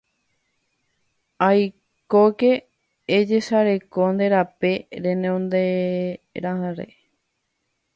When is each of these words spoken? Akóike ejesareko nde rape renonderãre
Akóike 1.49 2.51
ejesareko 3.17 4.01
nde 4.13 4.25
rape 4.33 4.73
renonderãre 5.03 6.87